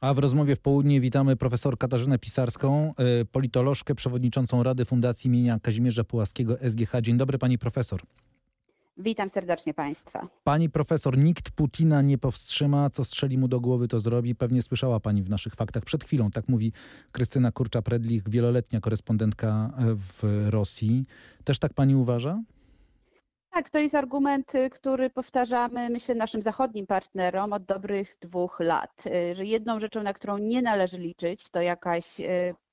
[0.00, 5.60] A w rozmowie w południe witamy profesor Katarzynę Pisarską, y, politolożkę, przewodniczącą Rady Fundacji imienia
[5.60, 7.00] Kazimierza Pułaskiego SGH.
[7.02, 8.02] Dzień dobry pani profesor.
[8.98, 10.28] Witam serdecznie Państwa.
[10.44, 14.34] Pani profesor, nikt Putina nie powstrzyma, co strzeli mu do głowy, to zrobi.
[14.34, 16.30] Pewnie słyszała Pani w naszych faktach przed chwilą.
[16.30, 16.72] Tak mówi
[17.12, 21.04] Krystyna Kurcza-Predlich, wieloletnia korespondentka w Rosji.
[21.44, 22.42] Też tak Pani uważa?
[23.52, 29.44] Tak, to jest argument, który powtarzamy, myślę, naszym zachodnim partnerom od dobrych dwóch lat, że
[29.44, 32.20] jedną rzeczą, na którą nie należy liczyć, to jakaś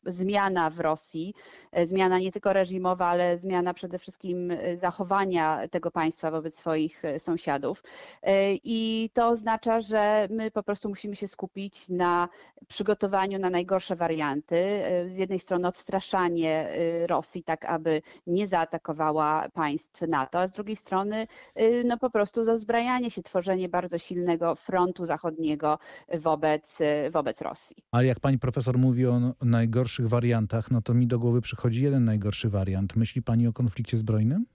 [0.08, 1.34] zmiana w Rosji,
[1.72, 7.06] e, zmiana nie tylko reżimowa, ale zmiana przede wszystkim e, zachowania tego państwa wobec swoich
[7.06, 7.84] e, sąsiadów.
[8.64, 12.30] I to oznacza, że my po prostu musimy się skupić na
[12.68, 14.56] przygotowaniu na najgorsze warianty.
[15.08, 16.70] Z jednej strony odstraszanie
[17.08, 21.28] Rosji, tak aby nie zaatakowała państw NATO, a z drugiej strony
[21.86, 25.78] no po prostu dozbrajanie się, tworzenie bardzo silnego frontu zachodniego
[26.14, 26.80] wobec,
[27.12, 27.76] wobec Rosji.
[27.92, 31.84] Ale jak pani profesor mówi o najgorszych najgorszych wariantach, no to mi do głowy przychodzi
[31.84, 32.96] jeden najgorszy wariant.
[32.96, 34.46] Myśli pani o konflikcie zbrojnym?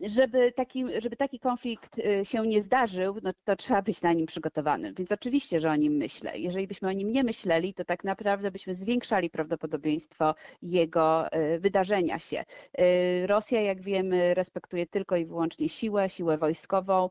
[0.00, 4.26] Żeby taki, żeby taki konflikt y, się nie zdarzył, no to trzeba być na nim
[4.26, 4.94] przygotowanym.
[4.94, 6.38] Więc oczywiście, że o nim myślę.
[6.38, 12.18] Jeżeli byśmy o nim nie myśleli, to tak naprawdę byśmy zwiększali prawdopodobieństwo jego y, wydarzenia
[12.18, 12.44] się.
[12.80, 17.10] Y, Rosja, jak wiemy, respektuje tylko i wyłącznie siłę, siłę wojskową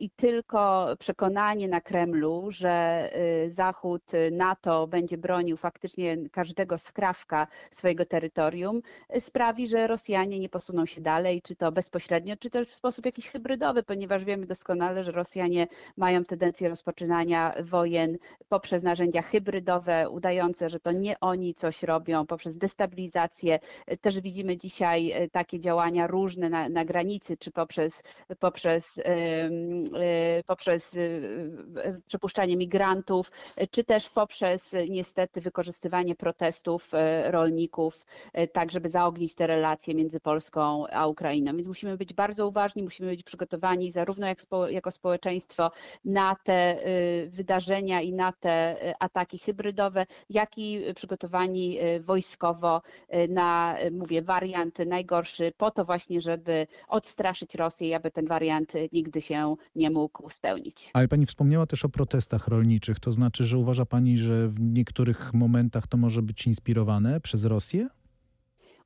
[0.00, 3.10] i tylko przekonanie na Kremlu, że
[3.48, 8.82] Zachód, NATO będzie bronił faktycznie każdego skrawka swojego terytorium,
[9.20, 13.06] sprawi, że Rosjanie nie posuną się dalej, czy to bezpośrednio bezpośrednio, czy też w sposób
[13.06, 18.18] jakiś hybrydowy, ponieważ wiemy doskonale, że Rosjanie mają tendencję rozpoczynania wojen
[18.48, 23.58] poprzez narzędzia hybrydowe, udające, że to nie oni coś robią, poprzez destabilizację.
[24.00, 28.02] Też widzimy dzisiaj e, takie działania różne na, na granicy, czy poprzez,
[28.38, 33.32] poprzez, e, poprzez e, przepuszczanie migrantów,
[33.70, 36.90] czy też poprzez niestety wykorzystywanie protestów
[37.24, 38.06] rolników,
[38.52, 41.56] tak żeby zaognić te relacje między Polską a Ukrainą.
[41.56, 45.70] Więc musimy musimy być bardzo uważni, musimy być przygotowani zarówno jak spo, jako społeczeństwo
[46.04, 52.82] na te y, wydarzenia i na te y, ataki hybrydowe, jak i przygotowani y, wojskowo
[53.28, 59.56] na, mówię, wariant najgorszy, po to właśnie, żeby odstraszyć Rosję aby ten wariant nigdy się
[59.74, 60.90] nie mógł spełnić.
[60.92, 65.34] Ale pani wspomniała też o protestach rolniczych, to znaczy, że uważa pani, że w niektórych
[65.34, 67.88] momentach to może być inspirowane przez Rosję?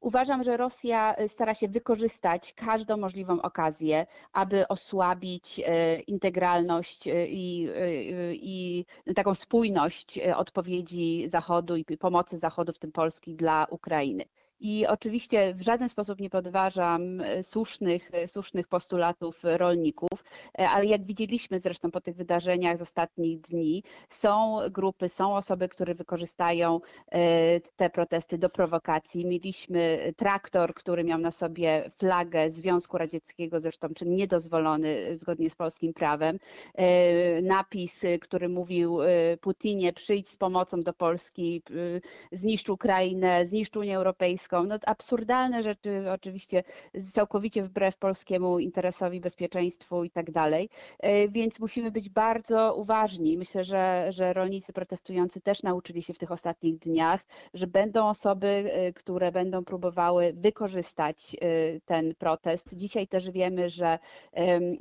[0.03, 7.27] Uważam, że Rosja y, stara się wykorzystać każdą możliwą okazję, aby osłabić y, integralność y,
[7.29, 7.69] i,
[8.33, 14.25] i taką spójność odpowiedzi Zachodu i pomocy Zachodu, w tym Polski, dla Ukrainy.
[14.62, 20.25] I oczywiście w żaden sposób nie podważam e, słusznych, e, słusznych postulatów rolników,
[20.59, 25.69] e, ale jak widzieliśmy zresztą po tych wydarzeniach z ostatnich dni, są grupy, są osoby,
[25.69, 26.81] które wykorzystają
[27.77, 29.27] te protesty do prowokacji.
[29.27, 35.94] Mieliśmy traktor, który miał na sobie flagę Związku Radzieckiego, zresztą czyn niedozwolony zgodnie z polskim
[35.94, 36.39] prawem.
[37.43, 38.99] Napis, który mówił
[39.41, 41.62] Putinie, przyjdź z pomocą do Polski,
[42.33, 46.63] zniszcz Ukrainę, zniszcz Unię Europejską no, absurdalne rzeczy, oczywiście
[47.13, 50.69] całkowicie wbrew polskiemu interesowi, bezpieczeństwu i tak dalej.
[50.99, 53.37] E, więc musimy być bardzo uważni.
[53.37, 57.21] Myślę, że, że rolnicy protestujący też nauczyli się w tych ostatnich dniach,
[57.55, 62.75] że będą osoby, e, które będą próbowały wykorzystać e, ten protest.
[62.75, 63.99] Dzisiaj też wiemy, że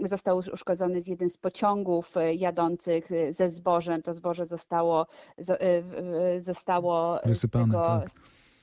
[0.05, 4.01] został uszkodzony jeden z pociągów jadących ze zbożem.
[4.01, 5.07] To zboże zostało,
[6.39, 7.65] zostało wysypane.
[7.65, 8.09] Tego, tak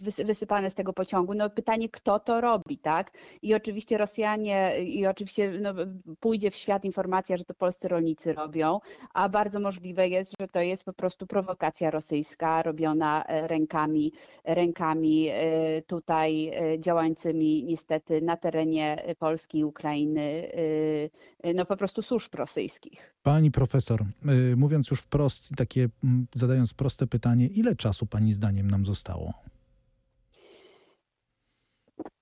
[0.00, 1.34] wysypane z tego pociągu.
[1.34, 3.10] No pytanie, kto to robi, tak?
[3.42, 5.74] I oczywiście Rosjanie, i oczywiście no,
[6.20, 8.80] pójdzie w świat informacja, że to polscy rolnicy robią,
[9.14, 14.12] a bardzo możliwe jest, że to jest po prostu prowokacja rosyjska robiona e, rękami,
[14.44, 20.48] rękami e, tutaj e, działającymi niestety na terenie Polski i Ukrainy,
[21.54, 23.14] no po prostu służb rosyjskich.
[23.22, 24.04] Pani profesor,
[24.56, 25.88] mówiąc już wprost, takie
[26.34, 29.47] zadając proste pytanie, ile czasu pani zdaniem nam zostało?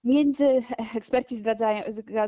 [0.06, 0.62] Między
[0.96, 1.42] eksperci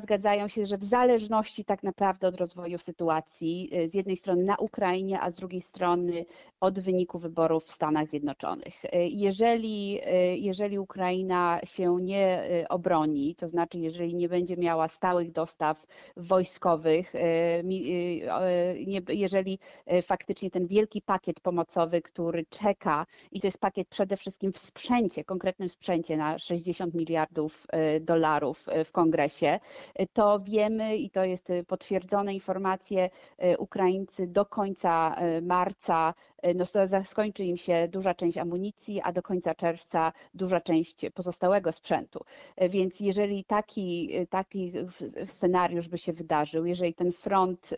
[0.01, 4.57] zgadzają, się, że w zależności tak naprawdę od rozwoju sytuacji, y, z jednej strony na
[4.57, 6.27] Ukrainie, a z drugiej strony
[6.61, 8.85] od wyniku wyborów w Stanach Zjednoczonych.
[8.85, 15.33] Y, jeżeli, y, jeżeli Ukraina się nie obroni, to znaczy jeżeli nie będzie miała stałych
[15.33, 15.87] dostaw
[16.17, 17.13] wojskowych,
[19.09, 19.59] jeżeli
[20.03, 25.25] faktycznie ten wielki pakiet pomocowy, który czeka, i to jest pakiet przede wszystkim w sprzęcie,
[25.25, 27.68] konkretnym sprzęcie na 60 miliardów
[28.01, 29.61] dolarów w kongresie,
[30.13, 33.11] to wiemy i to jest potwierdzone informacje,
[33.59, 36.15] Ukraińcy do końca marca
[36.55, 36.65] no,
[37.05, 42.25] skończy im się duża część amunicji, a do końca czerwca duża część pozostałego sprzętu.
[42.71, 44.73] Więc jeżeli taki, taki
[45.25, 47.75] scenariusz by się wydarzył, jeżeli ten front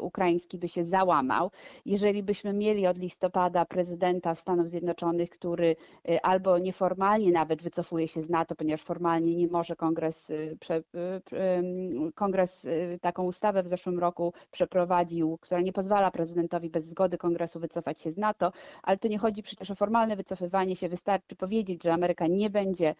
[0.00, 1.50] ukraiński by się załamał,
[1.86, 5.76] jeżeli byśmy mieli od listopada prezydenta Stanów Zjednoczonych, który
[6.22, 10.32] albo nieformalnie nawet wycofuje się z NATO, ponieważ formalnie nie może kongres,
[12.14, 12.66] kongres
[13.00, 18.12] taką ustawę w zeszłym roku przeprowadził, która nie pozwala prezydentowi bez zgody kongresu wycofać się
[18.12, 18.52] z NATO,
[18.82, 22.94] ale tu nie chodzi przecież o formalne wycofywanie się, wystarczy powiedzieć, że Ameryka nie będzie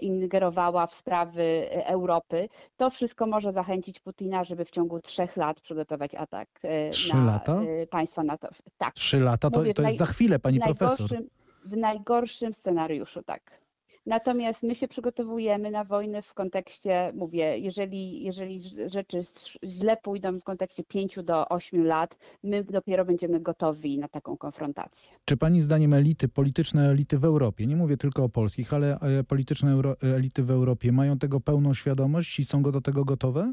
[0.00, 2.48] ingerowała w sprawy Europy.
[2.76, 6.48] To wszystko może zachęcić Putina, żeby w ciągu trzech lat przygotować atak
[6.90, 7.60] Trzy na lata?
[7.90, 8.48] państwa NATO.
[8.78, 8.94] Tak.
[8.94, 11.10] Trzy lata to, Mówię, to jest za chwilę, pani profesor.
[11.64, 13.65] w najgorszym scenariuszu, tak.
[14.06, 19.20] Natomiast my się przygotowujemy na wojnę w kontekście, mówię, jeżeli, jeżeli rzeczy
[19.64, 25.12] źle pójdą w kontekście 5 do 8 lat, my dopiero będziemy gotowi na taką konfrontację.
[25.24, 29.24] Czy pani zdaniem elity, polityczne elity w Europie, nie mówię tylko o polskich, ale e,
[29.24, 33.52] polityczne elity w Europie mają tego pełną świadomość i są do tego gotowe?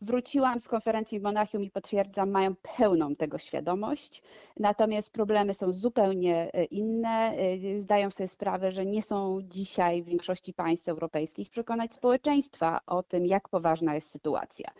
[0.00, 4.22] Wróciłam z konferencji w Monachium i potwierdzam, mają pełną tego świadomość,
[4.60, 7.34] natomiast problemy są zupełnie inne.
[7.80, 13.26] Zdają sobie sprawę, że nie są dzisiaj w większości państw europejskich przekonać społeczeństwa o tym,
[13.26, 14.70] jak poważna jest sytuacja.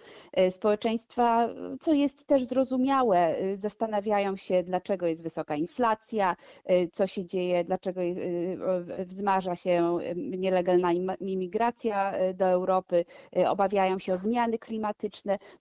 [0.50, 1.48] Społeczeństwa,
[1.80, 6.36] co jest też zrozumiałe, zastanawiają się, dlaczego jest wysoka inflacja,
[6.92, 8.00] co się dzieje, dlaczego
[9.06, 13.04] wzmaża się nielegalna imigracja do Europy,
[13.46, 15.07] obawiają się o zmiany klimatyczne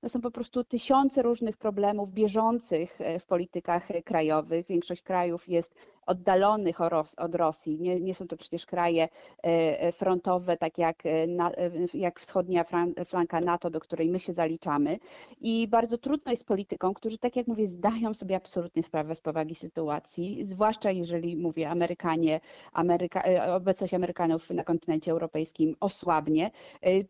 [0.04, 4.66] no są po prostu tysiące różnych problemów bieżących w politykach krajowych.
[4.68, 5.76] Większość krajów jest
[6.08, 6.78] oddalonych
[7.18, 7.80] od Rosji.
[7.80, 9.10] Nie, nie, są to przecież kraje
[9.92, 11.04] frontowe, tak jak,
[11.94, 12.66] jak wschodnia
[13.06, 15.00] flanka NATO, do której my się zaliczamy.
[15.42, 19.56] I bardzo trudno jest politykom, którzy, tak jak mówię, zdają sobie absolutnie sprawę z powagi
[19.56, 22.40] sytuacji, zwłaszcza jeżeli, mówię, Amerykanie,
[22.74, 23.24] Ameryka,
[23.56, 26.52] obecność Amerykanów na kontynencie europejskim osłabnie.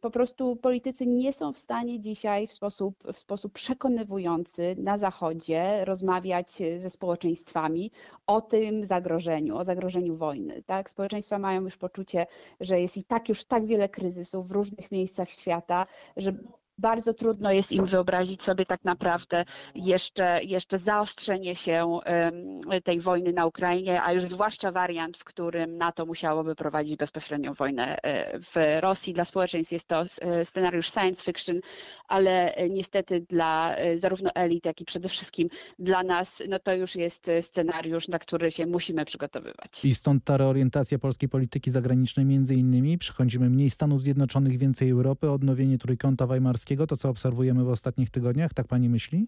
[0.01, 5.85] Po prostu politycy nie są w stanie dzisiaj w sposób, w sposób przekonywujący na Zachodzie
[5.85, 7.91] rozmawiać ze społeczeństwami
[8.27, 10.63] o tym, zagrożeniu, o zagrożeniu wojny.
[10.63, 10.89] Tak?
[10.89, 12.27] Społeczeństwa mają już poczucie,
[12.59, 15.85] że jest i tak już tak wiele kryzysów w różnych miejscach świata,
[16.17, 16.33] że
[16.77, 19.45] bardzo trudno jest im wyobrazić sobie tak naprawdę
[19.75, 21.99] jeszcze, jeszcze zaostrzenie się
[22.83, 27.97] tej wojny na Ukrainie, a już zwłaszcza wariant, w którym NATO musiałoby prowadzić bezpośrednią wojnę
[28.53, 29.13] w Rosji.
[29.13, 30.03] Dla społeczeństw jest to
[30.43, 31.59] scenariusz science fiction,
[32.07, 35.49] ale niestety dla zarówno elit, jak i przede wszystkim
[35.79, 39.85] dla nas, no to już jest scenariusz, na który się musimy przygotowywać.
[39.85, 42.97] I stąd ta reorientacja polskiej polityki zagranicznej między innymi.
[42.97, 48.53] Przychodzimy mniej Stanów Zjednoczonych, więcej Europy, odnowienie trójkąta weimarskiego to co obserwujemy w ostatnich tygodniach,
[48.53, 49.27] tak pani myśli?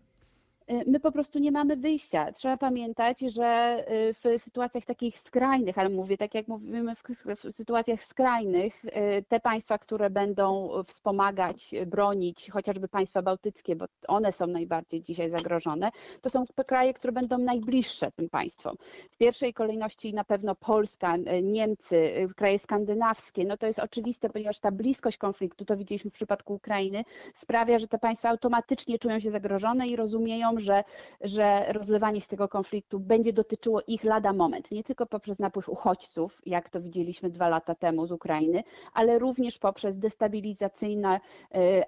[0.87, 2.31] My po prostu nie mamy wyjścia.
[2.31, 8.85] Trzeba pamiętać, że w sytuacjach takich skrajnych, ale mówię tak jak mówimy w, sytuacjach skrajnych,
[9.27, 15.91] te państwa, które będą wspomagać, bronić, chociażby państwa bałtyckie, bo one są najbardziej dzisiaj zagrożone,
[16.21, 18.75] to są kraje, które będą najbliższe tym państwom.
[19.11, 23.45] W pierwszej kolejności na pewno Polska, Niemcy, kraje skandynawskie.
[23.45, 27.87] No to jest oczywiste, ponieważ ta bliskość konfliktu, to widzieliśmy w przypadku Ukrainy, sprawia, że
[27.87, 30.83] te państwa automatycznie czują się zagrożone i rozumieją, że,
[31.21, 36.41] że rozlewanie z tego konfliktu będzie dotyczyło ich lada moment, nie tylko poprzez napływ uchodźców,
[36.45, 38.63] jak to widzieliśmy dwa lata temu z Ukrainy,
[38.93, 41.19] ale również poprzez destabilizacyjny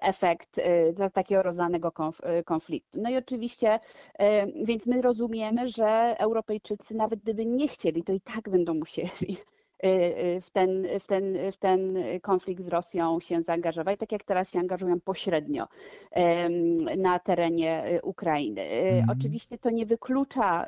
[0.00, 0.60] efekt
[1.12, 1.92] takiego rozlanego
[2.44, 3.00] konfliktu.
[3.00, 3.80] No i oczywiście,
[4.64, 9.36] więc my rozumiemy, że Europejczycy, nawet gdyby nie chcieli, to i tak będą musieli
[10.40, 14.58] w ten, w, ten, w ten konflikt z Rosją się zaangażować, tak jak teraz się
[14.58, 15.68] angażują pośrednio
[16.96, 18.62] na terenie Ukrainy.
[18.62, 19.18] Mhm.
[19.18, 20.66] Oczywiście to nie wyklucza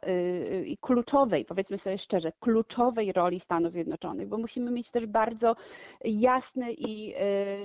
[0.81, 5.57] kluczowej, powiedzmy sobie szczerze, kluczowej roli Stanów Zjednoczonych, bo musimy mieć też bardzo
[6.05, 7.15] jasny i,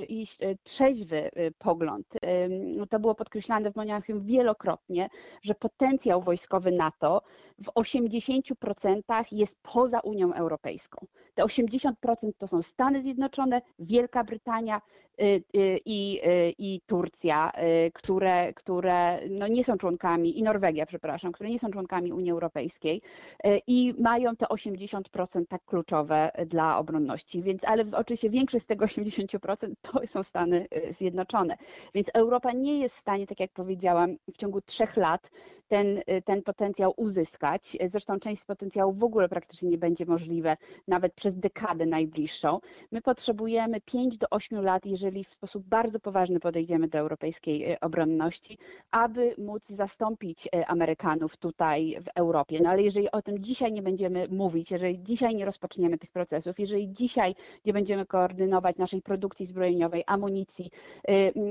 [0.10, 0.28] i
[0.64, 2.08] trzeźwy pogląd.
[2.90, 5.10] To było podkreślane w Monachium wielokrotnie,
[5.42, 7.22] że potencjał wojskowy NATO
[7.60, 11.06] w 80% jest poza Unią Europejską.
[11.40, 11.94] Te 80%
[12.38, 14.82] to są Stany Zjednoczone, Wielka Brytania
[15.86, 16.22] i,
[16.58, 17.52] i Turcja,
[17.94, 23.02] które, które no nie są członkami, i Norwegia, przepraszam, które nie są członkami Unii Europejskiej
[23.68, 27.42] i mają te 80% tak kluczowe dla obronności.
[27.44, 31.58] Więc, ale oczywiście większość z tego 80% to są Stany Zjednoczone.
[31.94, 35.32] Więc Europa nie jest w stanie, tak jak powiedziałam, w ciągu trzech lat
[35.68, 37.78] ten, ten potencjał uzyskać.
[37.90, 42.60] Zresztą część z potencjału w ogóle praktycznie nie będzie możliwe nawet przez przez dekadę najbliższą.
[42.92, 47.80] My potrzebujemy 5 do 8 lat, jeżeli w sposób bardzo poważny podejdziemy do europejskiej y,
[47.80, 48.58] obronności,
[48.92, 52.60] aby móc zastąpić y, Amerykanów tutaj w Europie.
[52.64, 56.60] No ale jeżeli o tym dzisiaj nie będziemy mówić, jeżeli dzisiaj nie rozpoczniemy tych procesów,
[56.60, 60.70] jeżeli dzisiaj nie będziemy koordynować naszej produkcji zbrojeniowej, amunicji,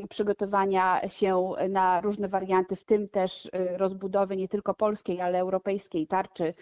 [0.08, 6.54] przygotowania się na różne warianty, w tym też rozbudowy nie tylko polskiej, ale europejskiej tarczy,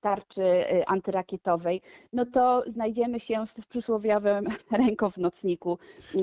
[0.00, 1.65] tarczy antyrakietowej,
[2.12, 4.44] no to znajdziemy się z przysłowiowym
[4.86, 5.78] ręką w nocniku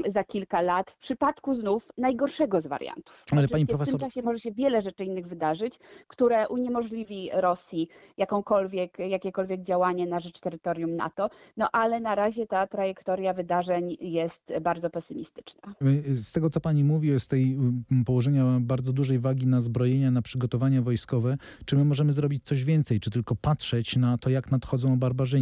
[0.08, 0.92] za kilka lat.
[0.92, 3.26] W przypadku znów najgorszego z wariantów.
[3.32, 3.96] Ale pani profesor...
[3.96, 10.06] W tym czasie może się wiele rzeczy innych wydarzyć, które uniemożliwi Rosji jakąkolwiek, jakiekolwiek działanie
[10.06, 15.74] na rzecz terytorium NATO, no ale na razie ta trajektoria wydarzeń jest bardzo pesymistyczna.
[16.16, 17.58] Z tego, co pani mówi, z tej
[18.06, 23.00] położenia bardzo dużej wagi na zbrojenia, na przygotowania wojskowe, czy my możemy zrobić coś więcej,
[23.00, 25.33] czy tylko patrzeć na to, jak nadchodzą barbarzyńcy,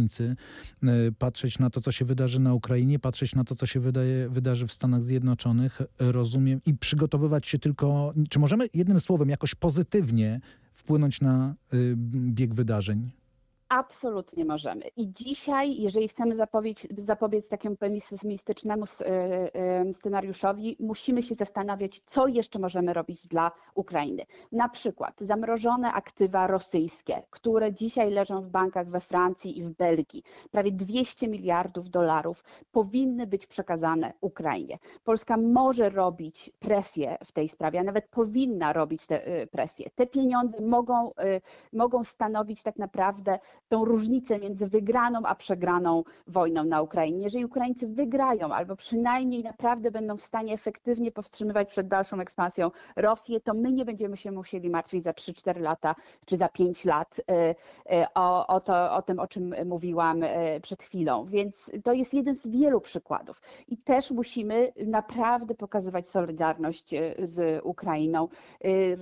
[1.18, 4.66] patrzeć na to, co się wydarzy na Ukrainie, patrzeć na to, co się wydaje, wydarzy
[4.66, 10.40] w Stanach Zjednoczonych, rozumiem, i przygotowywać się tylko, czy możemy jednym słowem jakoś pozytywnie
[10.72, 11.54] wpłynąć na
[12.06, 13.10] bieg wydarzeń?
[13.72, 14.82] Absolutnie możemy.
[14.96, 19.04] I dzisiaj, jeżeli chcemy zapowiedź, zapobiec takiemu pesymistycznemu y,
[19.88, 24.26] y, scenariuszowi, musimy się zastanawiać, co jeszcze możemy robić dla Ukrainy.
[24.52, 30.22] Na przykład zamrożone aktywa rosyjskie, które dzisiaj leżą w bankach we Francji i w Belgii,
[30.50, 34.78] prawie 200 miliardów dolarów, powinny być przekazane Ukrainie.
[35.04, 39.90] Polska może robić presję w tej sprawie, a nawet powinna robić tę y, presję.
[39.94, 41.10] Te pieniądze mogą,
[41.72, 43.38] mogą stanowić tak naprawdę
[43.72, 47.22] tą różnicę między wygraną a przegraną wojną na Ukrainie.
[47.22, 53.40] Jeżeli Ukraińcy wygrają, albo przynajmniej naprawdę będą w stanie efektywnie powstrzymywać przed dalszą ekspansją Rosję,
[53.40, 57.54] to my nie będziemy się musieli martwić za 3-4 lata czy za 5 lat e,
[57.90, 61.24] e, o, o, to, o tym, o czym mówiłam e, przed chwilą.
[61.24, 63.42] Więc to jest jeden z wielu przykładów.
[63.68, 66.90] I też musimy naprawdę pokazywać solidarność
[67.22, 68.28] z Ukrainą.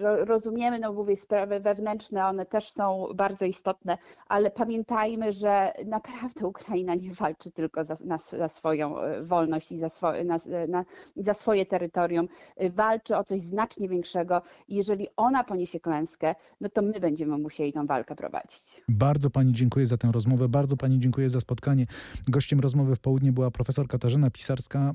[0.02, 3.98] Rozumiemy, no mówię, sprawy wewnętrzne, one też są bardzo istotne,
[4.28, 9.78] ale pamiętajmy, że naprawdę Ukraina nie walczy tylko za, na, za swoją e, wolność i
[9.78, 10.84] za, swo, na, na,
[11.16, 16.68] za swoje terytorium, e, walczy o coś znacznie większego i jeżeli ona poniesie klęskę, no
[16.68, 18.82] to my będziemy musieli tą walkę prowadzić.
[18.88, 21.86] Bardzo Pani dziękuję za tę rozmowę, bardzo Pani dziękuję za spotkanie.
[22.28, 24.92] Gościem rozmowy w południe była profesor Katarzyna Pisarska, e,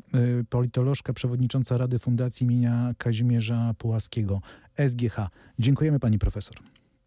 [0.49, 4.41] politolożka, przewodnicząca Rady Fundacji imienia Kazimierza Pułaskiego,
[4.87, 5.17] SGH.
[5.59, 6.55] Dziękujemy Pani profesor.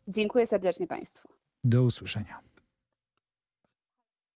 [0.08, 1.28] Dziękuję serdecznie Państwu.
[1.64, 2.47] Do usłyszenia.